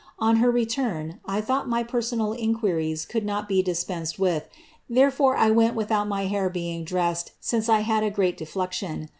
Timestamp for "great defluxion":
8.09-9.09